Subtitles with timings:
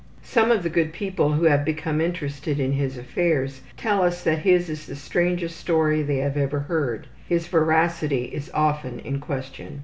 [0.23, 4.39] Some of the good people who have become interested in his affairs tell us that
[4.39, 7.05] his is the strangest story they have ever heard.
[7.29, 9.79] His veracity is often in question.